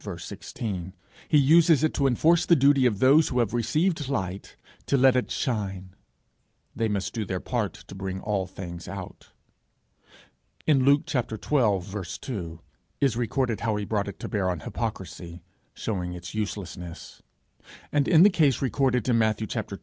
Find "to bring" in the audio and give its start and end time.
7.73-8.19